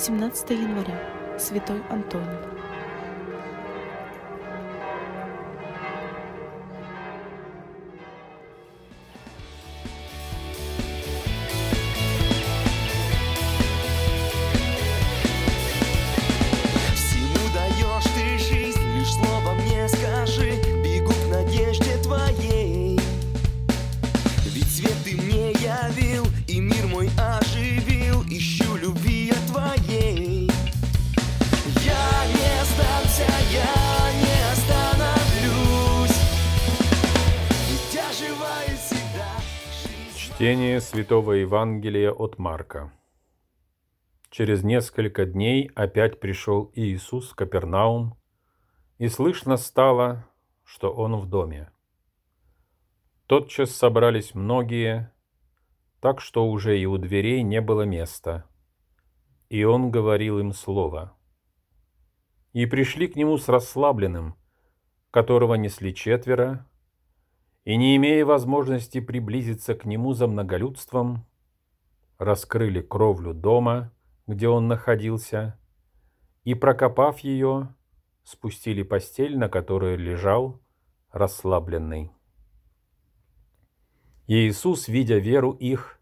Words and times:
17 0.00 0.50
января. 0.52 0.98
Святой 1.38 1.82
Антоний. 1.90 2.59
Чтение 40.40 40.80
Святого 40.80 41.32
Евангелия 41.32 42.10
от 42.10 42.38
Марка. 42.38 42.90
Через 44.30 44.62
несколько 44.64 45.26
дней 45.26 45.70
опять 45.74 46.18
пришел 46.18 46.72
Иисус 46.74 47.32
в 47.32 47.34
Капернаум, 47.34 48.16
и 48.96 49.08
слышно 49.08 49.58
стало, 49.58 50.26
что 50.64 50.94
Он 50.94 51.16
в 51.16 51.28
доме. 51.28 51.70
Тотчас 53.26 53.72
собрались 53.72 54.34
многие, 54.34 55.12
так 56.00 56.22
что 56.22 56.48
уже 56.48 56.80
и 56.80 56.86
у 56.86 56.96
дверей 56.96 57.42
не 57.42 57.60
было 57.60 57.82
места, 57.82 58.46
и 59.50 59.62
Он 59.64 59.90
говорил 59.90 60.38
им 60.38 60.54
слово. 60.54 61.14
И 62.54 62.64
пришли 62.64 63.08
к 63.08 63.14
Нему 63.14 63.36
с 63.36 63.46
расслабленным, 63.46 64.36
которого 65.10 65.56
несли 65.56 65.94
четверо, 65.94 66.66
и, 67.64 67.76
не 67.76 67.96
имея 67.96 68.24
возможности 68.24 69.00
приблизиться 69.00 69.74
к 69.74 69.84
нему 69.84 70.12
за 70.12 70.26
многолюдством, 70.26 71.26
раскрыли 72.18 72.80
кровлю 72.80 73.34
дома, 73.34 73.92
где 74.26 74.48
он 74.48 74.68
находился, 74.68 75.58
и, 76.44 76.54
прокопав 76.54 77.20
ее, 77.20 77.74
спустили 78.24 78.82
постель, 78.82 79.36
на 79.36 79.48
которой 79.48 79.96
лежал 79.96 80.60
расслабленный. 81.10 82.12
И 84.26 84.48
Иисус, 84.48 84.86
видя 84.88 85.18
веру 85.18 85.52
их, 85.52 86.00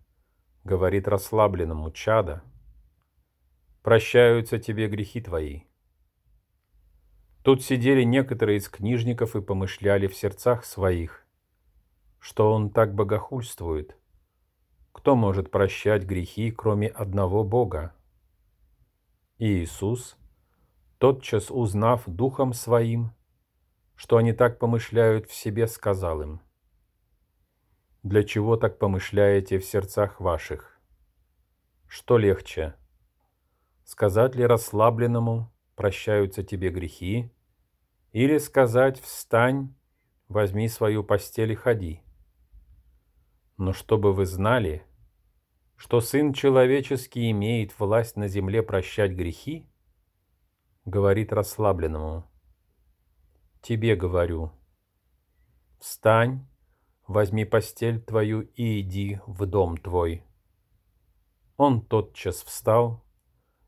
говорит 0.64 1.09
расслабленному 1.09 1.91
чада, 1.91 2.42
«Прощаются 3.83 4.59
тебе 4.59 4.86
грехи 4.89 5.20
твои». 5.20 5.62
Тут 7.42 7.64
сидели 7.64 8.03
некоторые 8.03 8.59
из 8.59 8.69
книжников 8.69 9.34
и 9.34 9.41
помышляли 9.41 10.09
в 10.09 10.14
сердцах 10.14 10.67
своих, 10.67 11.27
что 12.19 12.52
он 12.52 12.70
так 12.70 12.94
богохульствует. 12.94 13.97
Кто 14.92 15.14
может 15.14 15.50
прощать 15.50 16.05
грехи, 16.05 16.50
кроме 16.50 16.88
одного 16.88 17.44
Бога? 17.44 17.94
И 19.38 19.62
Иисус, 19.62 20.16
тотчас 20.98 21.50
узнав 21.50 22.02
духом 22.06 22.52
своим, 22.52 23.12
что 23.94 24.16
они 24.16 24.33
так 24.33 24.58
помышляют 24.58 25.28
в 25.28 25.34
себе, 25.34 25.66
сказал 25.69 26.22
им, 26.22 26.41
«Для 28.02 28.24
чего 28.24 28.56
так 28.56 28.78
помышляете 28.78 29.58
в 29.58 29.64
сердцах 29.64 30.20
ваших? 30.20 30.80
Что 31.86 32.19
легче, 32.19 32.74
сказать 33.84 34.34
ли 34.34 34.44
расслабленному, 34.44 35.52
прощаются 35.74 36.42
тебе 36.42 36.70
грехи, 36.70 37.33
или 38.12 38.39
сказать, 38.39 39.01
встань, 39.01 39.74
возьми 40.28 40.68
свою 40.68 41.05
постель 41.05 41.52
и 41.52 41.55
ходи?» 41.55 42.02
Но 43.58 43.73
чтобы 43.73 44.13
вы 44.13 44.24
знали, 44.24 44.85
что 45.74 46.01
Сын 46.01 46.33
Человеческий 46.33 47.29
имеет 47.33 47.77
власть 47.80 48.17
на 48.17 48.29
земле 48.29 48.63
прощать 48.63 49.11
грехи, 49.13 49.69
говорит 50.85 51.33
расслабленному, 51.33 52.30
тебе 53.61 53.96
говорю, 53.96 54.52
встань, 55.80 56.46
возьми 57.08 57.45
постель 57.45 58.01
твою 58.01 58.42
и 58.42 58.80
иди 58.80 59.20
в 59.27 59.45
дом 59.45 59.77
твой. 59.77 60.23
Он 61.57 61.85
тотчас 61.85 62.45
встал 62.45 63.05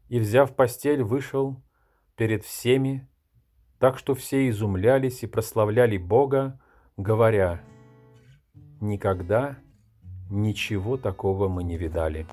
и, 0.09 0.21
взяв 0.21 0.55
постель, 0.55 1.03
вышел 1.03 1.61
перед 2.15 2.45
всеми, 2.45 3.09
так 3.81 3.99
что 3.99 4.15
все 4.15 4.49
изумлялись 4.51 5.25
и 5.25 5.27
прославляли 5.27 5.97
Бога, 5.97 6.61
говоря, 6.97 7.65
«Никогда 8.81 9.59
Ничего 10.31 10.97
такого 10.97 11.49
мы 11.49 11.65
не 11.65 11.77
видали. 11.77 12.25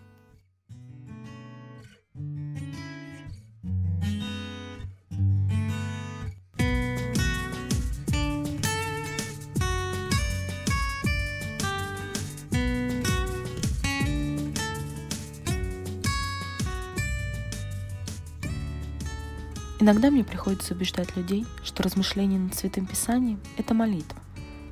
Иногда 19.80 20.12
мне 20.12 20.24
приходится 20.24 20.76
убеждать 20.76 21.16
людей, 21.16 21.46
что 21.64 21.82
размышление 21.82 22.40
над 22.40 22.54
Святым 22.54 22.86
Писанием– 22.86 23.40
это 23.58 23.74
молитва, 23.74 24.20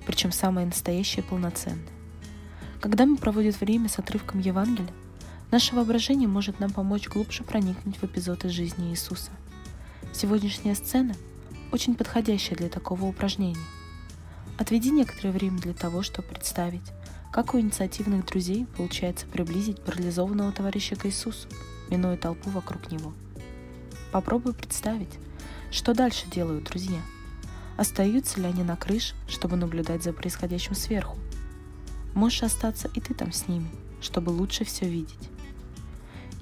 причем 0.06 0.32
самая 0.32 0.66
настоящая 0.66 1.22
и 1.22 1.24
полноценная. 1.24 1.95
Когда 2.86 3.08
мы 3.08 3.18
проводим 3.18 3.50
время 3.50 3.90
с 3.90 3.98
отрывком 3.98 4.40
Евангелия, 4.42 4.94
наше 5.50 5.74
воображение 5.74 6.28
может 6.28 6.60
нам 6.60 6.70
помочь 6.70 7.08
глубже 7.08 7.44
проникнуть 7.44 7.98
в 7.98 8.04
эпизод 8.04 8.46
из 8.46 8.52
жизни 8.52 8.92
Иисуса. 8.92 9.32
Сегодняшняя 10.14 10.76
сцена 10.76 11.16
очень 11.72 11.96
подходящая 11.96 12.56
для 12.56 12.70
такого 12.70 13.06
упражнения. 13.06 13.66
Отведи 14.60 14.92
некоторое 14.92 15.32
время 15.32 15.58
для 15.58 15.74
того, 15.74 16.04
чтобы 16.04 16.28
представить, 16.28 16.84
как 17.34 17.56
у 17.56 17.60
инициативных 17.60 18.24
друзей 18.28 18.68
получается 18.78 19.26
приблизить 19.26 19.82
парализованного 19.82 20.52
товарища 20.52 20.96
к 20.96 21.08
Иисусу, 21.08 21.48
минуя 21.90 22.18
толпу 22.18 22.52
вокруг 22.52 22.92
него. 22.92 23.14
Попробуй 24.12 24.54
представить, 24.54 25.18
что 25.72 25.96
дальше 25.96 26.28
делают 26.30 26.66
друзья. 26.66 27.02
Остаются 27.78 28.40
ли 28.40 28.46
они 28.46 28.62
на 28.62 28.76
крыше, 28.76 29.16
чтобы 29.28 29.56
наблюдать 29.56 30.04
за 30.04 30.14
происходящим 30.14 30.76
сверху? 30.76 31.18
Можешь 32.16 32.44
остаться 32.44 32.90
и 32.96 33.02
ты 33.02 33.14
там 33.14 33.32
с 33.32 33.48
ними, 33.48 33.70
чтобы 34.02 34.30
лучше 34.32 34.64
все 34.64 34.90
видеть. 34.90 35.30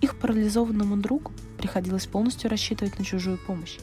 Их 0.02 0.16
парализованному 0.18 0.98
другу 0.98 1.32
приходилось 1.58 2.06
полностью 2.06 2.50
рассчитывать 2.50 3.00
на 3.00 3.04
чужую 3.04 3.40
помощь. 3.40 3.80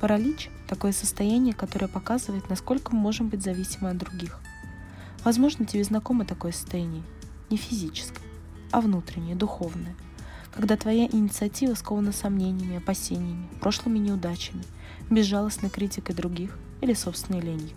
Паралич– 0.00 0.48
такое 0.68 0.92
состояние, 0.92 1.52
которое 1.52 1.88
показывает, 1.88 2.48
насколько 2.48 2.94
мы 2.94 3.00
можем 3.00 3.28
быть 3.28 3.42
зависимы 3.42 3.90
от 3.90 3.98
других. 3.98 4.40
Возможно, 5.22 5.66
тебе 5.66 5.84
знакомо 5.84 6.24
такое 6.24 6.52
состояние, 6.52 7.02
не 7.50 7.58
физическое, 7.58 8.24
а 8.70 8.80
внутреннее, 8.80 9.36
духовное, 9.36 9.94
когда 10.54 10.78
твоя 10.78 11.04
инициатива 11.06 11.74
скована 11.74 12.12
сомнениями, 12.12 12.78
опасениями, 12.78 13.46
прошлыми 13.60 13.98
неудачами, 13.98 14.64
безжалостной 15.10 15.68
критикой 15.68 16.14
других 16.14 16.58
или 16.80 16.94
собственной 16.94 17.42
ленью. 17.42 17.76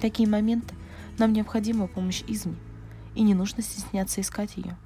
Такие 0.00 0.28
моменты 0.28 0.76
нам 1.18 1.32
необходима 1.32 1.86
помощь 1.86 2.22
извне, 2.26 2.56
и 3.14 3.22
не 3.22 3.34
нужно 3.34 3.62
стесняться 3.62 4.20
искать 4.20 4.56
ее. 4.56 4.76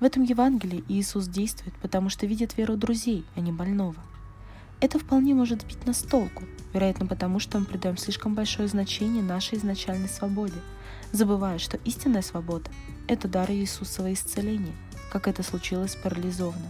В 0.00 0.04
этом 0.04 0.22
Евангелии 0.22 0.84
Иисус 0.88 1.26
действует, 1.26 1.74
потому 1.82 2.08
что 2.08 2.26
видит 2.26 2.56
веру 2.56 2.76
друзей, 2.76 3.24
а 3.34 3.40
не 3.40 3.52
больного. 3.52 3.96
Это 4.80 4.98
вполне 4.98 5.34
может 5.34 5.62
сбить 5.62 5.86
нас 5.86 6.00
с 6.00 6.02
толку, 6.02 6.44
вероятно 6.74 7.06
потому, 7.06 7.38
что 7.38 7.58
мы 7.58 7.64
придаем 7.64 7.96
слишком 7.96 8.34
большое 8.34 8.68
значение 8.68 9.22
нашей 9.22 9.58
изначальной 9.58 10.08
свободе, 10.08 10.60
забывая, 11.12 11.58
что 11.58 11.78
истинная 11.78 12.22
свобода– 12.22 12.70
это 13.08 13.26
дар 13.26 13.50
Иисусова 13.50 14.12
исцеления, 14.12 14.74
как 15.10 15.28
это 15.28 15.42
случилось 15.42 15.96
с. 15.96 16.68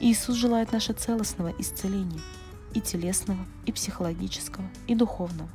Иисус 0.00 0.36
желает 0.36 0.72
нашего 0.72 0.96
целостного 0.96 1.52
исцеления– 1.58 2.20
и 2.74 2.80
телесного, 2.80 3.44
и 3.66 3.72
психологического, 3.72 4.64
и 4.86 4.94
духовного. 4.94 5.48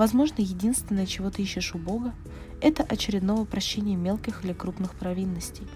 Возможно, 0.00 0.36
единственное, 0.40 1.04
чего 1.04 1.28
ты 1.28 1.42
ищешь 1.42 1.74
у 1.74 1.78
Бога, 1.78 2.14
это 2.62 2.82
очередного 2.82 3.44
прощения 3.44 3.96
мелких 3.96 4.42
или 4.42 4.54
крупных 4.54 4.94
провинностей, 4.94 5.66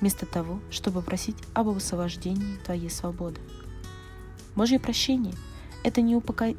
вместо 0.00 0.26
того, 0.26 0.58
чтобы 0.68 1.00
просить 1.00 1.36
об 1.54 1.68
освобождении 1.68 2.56
твоей 2.64 2.90
свободы. 2.90 3.40
Божье 4.56 4.80
прощение– 4.80 5.36
это 5.84 6.00
не 6.00 6.16
упока... 6.16 6.56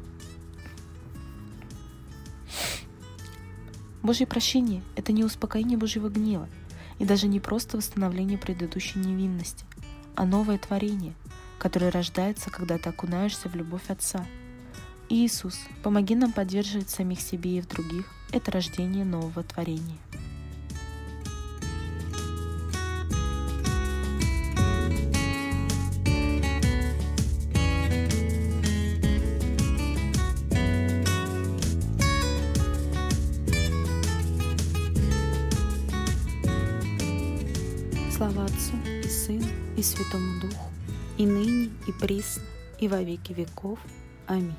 Божье 4.02 4.26
прощение– 4.26 4.82
это 4.96 5.12
не 5.12 5.24
успокоение 5.24 5.76
Божьего 5.76 6.08
гнева 6.08 6.48
и 6.98 7.04
даже 7.04 7.28
не 7.28 7.38
просто 7.38 7.76
восстановление 7.76 8.38
предыдущей 8.38 9.00
невинности, 9.00 9.66
а 10.14 10.24
новое 10.24 10.56
творение, 10.56 11.12
которое 11.58 11.90
рождается, 11.90 12.48
когда 12.48 12.78
ты 12.78 12.88
окунаешься 12.88 13.50
в 13.50 13.54
любовь 13.54 13.90
Отца. 13.90 14.24
Иисус, 15.08 15.58
помоги 15.82 16.14
нам 16.14 16.32
поддерживать 16.32 16.90
самих 16.90 17.20
себе 17.20 17.58
и 17.58 17.60
в 17.60 17.68
других 17.68 18.06
это 18.32 18.50
рождение 18.50 19.04
нового 19.04 19.42
творения. 19.42 19.98
Слава 38.16 38.44
Отцу 38.44 38.76
и 38.86 39.08
Сыну 39.08 39.44
и 39.76 39.82
Святому 39.82 40.40
Духу, 40.40 40.70
и 41.18 41.26
ныне, 41.26 41.70
и 41.86 41.92
присно, 41.92 42.42
и 42.78 42.88
во 42.88 43.02
веки 43.02 43.32
веков. 43.32 43.78
Аминь. 44.26 44.54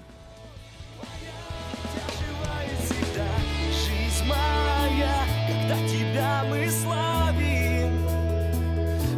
мы 6.49 6.69
славим. 6.69 7.93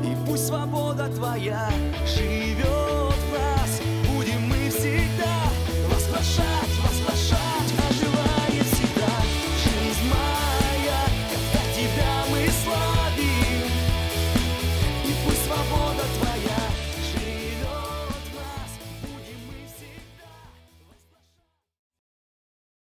И 0.04 0.16
пусть 0.26 0.48
свобода 0.48 1.08
твоя 1.10 1.70
живет 2.06 2.66
в 2.66 3.34
нас, 3.34 3.82
будем 4.08 4.48
мы 4.48 4.70
всегда 4.70 5.36
воспрошать. 5.90 6.77